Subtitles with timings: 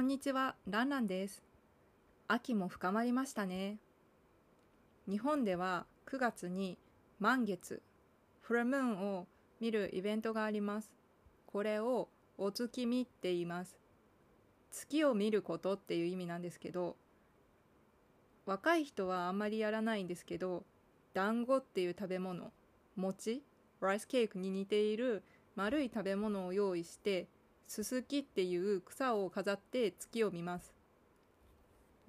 [0.00, 1.42] こんにちは、ランランです。
[2.26, 3.76] 秋も深まりましたね。
[5.06, 6.78] 日本では9月に
[7.18, 7.82] 満月、
[8.40, 9.26] フルムーンを
[9.60, 10.96] 見るイベントがあります。
[11.46, 12.08] これを
[12.38, 13.76] お月見って言います。
[14.70, 16.96] 月を見ることっていう意味なんですけど、
[18.46, 20.64] 若い人はあんまりやらないんですけど、
[21.12, 22.50] 団子っていう食べ物、
[22.96, 23.42] 餅、
[23.82, 25.22] ライスケーキに似ている
[25.56, 27.28] 丸い食べ物を用意して、
[27.72, 30.74] ススキっていう草を飾って月を見ます。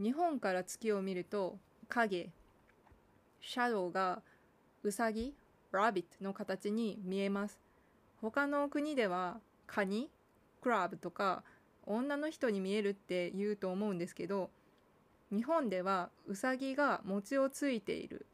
[0.01, 2.31] 日本から月を見ると影、
[3.41, 4.23] シャドウが
[4.81, 5.35] ウサギ、
[5.71, 7.59] ラビットの形に見えます。
[8.21, 10.09] 他の国ではカニ、
[10.63, 11.43] クラブとか
[11.85, 14.49] 女の人に見えるって言うと思うんですけど、
[15.31, 18.25] 日本ではウサギが餅をついている。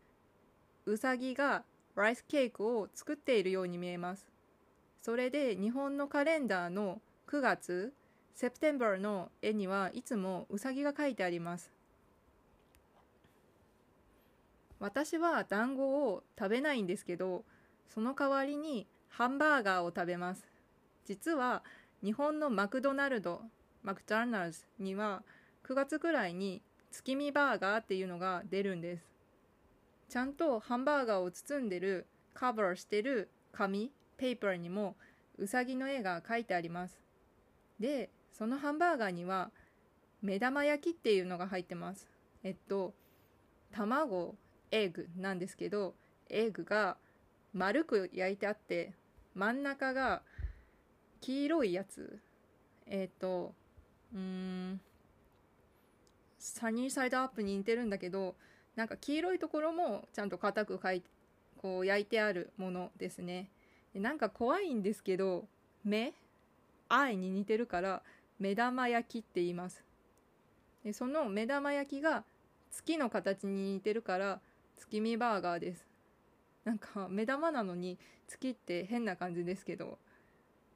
[0.85, 4.31] ウサギがライスケーキを作っているように見えます。
[5.01, 7.93] それで日本のカレンダーの9月、
[8.33, 11.73] セプテンバーの絵にはいつもウサギが描いてあります。
[14.79, 17.43] 私は団子を食べないんですけど、
[17.89, 20.47] その代わりにハンバーガーを食べます。
[21.05, 21.63] 実は
[22.01, 23.41] 日本のマクドナルド、
[23.83, 25.21] マクドナルズには
[25.67, 26.61] 9月くらいに
[26.91, 29.03] 月見バーガーっていうのが出るんです。
[30.07, 34.95] ちゃんとハンバーガーを包んでる、カバーしてる紙、ペーパーにも
[35.37, 37.06] うさぎの絵が描いてあります。
[37.79, 39.51] で、そのハンバーガーには
[40.21, 42.07] 目玉焼きっていうのが入ってます。
[42.43, 42.93] えっと、
[43.71, 44.35] 卵、
[44.71, 45.95] エッグなんですけど、
[46.29, 46.97] エッグが
[47.53, 48.93] 丸く焼いてあって、
[49.35, 50.21] 真ん中が
[51.21, 52.19] 黄色いやつ。
[52.85, 53.53] えっと、
[54.13, 54.79] うん、
[56.39, 58.35] サニーサイドアップに似てるんだけど、
[58.75, 61.03] なんか黄色いところもちゃんと硬くかい
[61.57, 63.49] こう焼いてあるものですね。
[63.93, 65.47] でなんか怖いんですけど、
[65.83, 66.13] 目
[66.89, 68.01] 愛に似てるから
[68.39, 69.83] 目玉焼きって言います。
[70.83, 72.23] でその目玉焼きが
[72.71, 74.39] 月の形に似てるから
[74.77, 75.85] 月見バーガーです。
[76.63, 79.97] なんか目玉なのに月って変な感じですけど。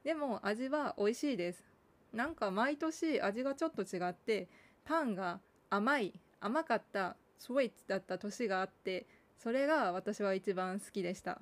[0.04, 1.64] でも味は美味しいです。
[2.12, 4.48] なんか毎年味がちょっと違って
[4.84, 5.40] パンが
[5.70, 9.06] 甘い甘かったスウェイツだった年があって
[9.38, 11.40] それが私は一番好きでした。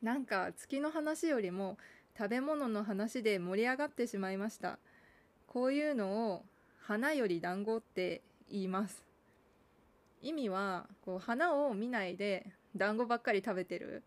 [0.00, 1.76] なんか月の話よりも
[2.18, 4.80] 食べ物の話で盛り上がってしまいました。
[5.46, 6.44] こういうのを
[6.80, 9.04] 花より団子って言います。
[10.20, 14.02] 意味はこう花を見ないで団子ばっかり食べてる。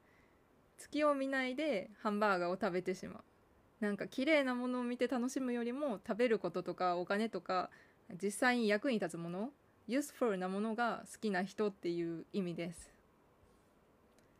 [0.78, 3.24] 月を見ないでハンバーガーを食べてしまう。
[3.80, 7.70] なんか綺麗なものを見て楽しむよりも食べることとかお金とか
[8.22, 9.52] 実際に役に立つもの、
[9.88, 12.92] useful なものが好きな人っていう意味です。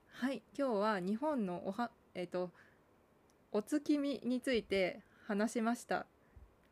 [0.10, 2.52] はい、今日は日本のおは、えっ、と、
[3.54, 6.06] お月見について話しました。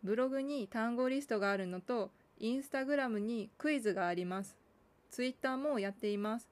[0.01, 2.09] ブログに単語リストがあるのと、
[2.40, 4.56] インスタグラムにクイズがあります。
[5.12, 6.47] ツイッターもやっています。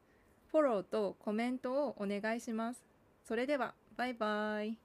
[0.51, 2.83] フォローとコメントをお願いします。
[3.23, 4.77] それでは、バイバイ。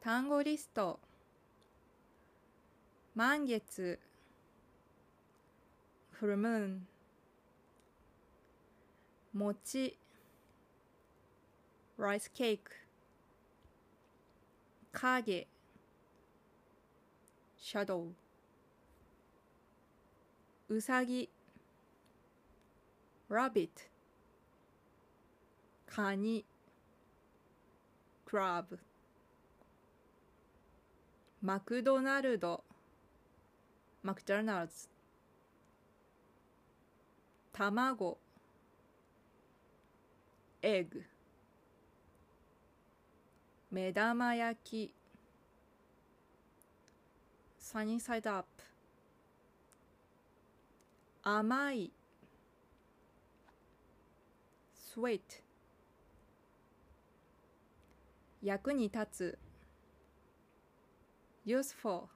[0.00, 1.00] 単語リスト
[3.18, 3.98] 満月
[6.12, 6.86] フルムーン
[9.34, 9.98] 餅
[11.98, 12.70] ライスケーク
[14.92, 15.48] 影
[17.58, 18.14] シャドウ
[20.68, 21.28] うさぎ
[23.28, 23.82] ラビット
[25.92, 26.44] カニ
[28.24, 28.78] クラブ
[31.42, 32.62] マクドナルド
[34.02, 34.88] マクドナルズ
[37.52, 38.18] 卵
[40.62, 41.02] エッグ
[43.70, 44.94] 目玉焼き
[47.58, 48.46] サニーサイドアップ
[51.22, 51.90] 甘い
[54.74, 55.36] スウェイト
[58.42, 59.38] 役に立つ
[61.48, 62.08] useful.